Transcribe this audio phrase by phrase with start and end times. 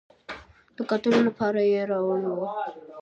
[0.75, 2.47] د کتلو لپاره یې راوړې وه.